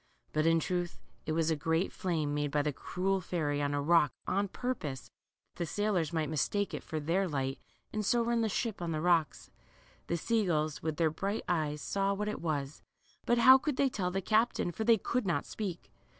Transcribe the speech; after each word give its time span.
"But 0.33 0.47
in 0.47 0.59
truth 0.59 0.99
it 1.27 1.33
was 1.33 1.51
a 1.51 1.55
great 1.55 1.93
flame 1.93 2.33
made 2.33 2.49
by 2.49 2.63
the 2.63 2.73
cruel 2.73 3.21
fairy 3.21 3.61
on 3.61 3.75
a 3.75 3.81
rock 3.83 4.11
on 4.25 4.47
purpose 4.47 5.03
that 5.53 5.57
the 5.59 5.65
sailors 5.67 6.11
might 6.11 6.27
mistake 6.27 6.73
it 6.73 6.81
for 6.83 6.99
their 6.99 7.27
light, 7.27 7.59
and 7.93 8.03
so 8.03 8.23
run 8.23 8.41
the 8.41 8.49
ship 8.49 8.81
on 8.81 8.93
the 8.93 8.99
rocks. 8.99 9.51
The 10.07 10.17
sea 10.17 10.43
gulls, 10.47 10.81
with 10.81 10.97
their 10.97 11.11
bright 11.11 11.43
eyes, 11.47 11.83
saw 11.83 12.15
what 12.15 12.29
it 12.29 12.41
was, 12.41 12.81
but 13.27 13.37
how 13.37 13.59
could 13.59 13.77
they 13.77 13.89
tell 13.89 14.09
the 14.09 14.21
captain, 14.21 14.71
for 14.71 14.83
they 14.85 14.97
could 14.97 15.27
not 15.27 15.45
speak. 15.45 15.91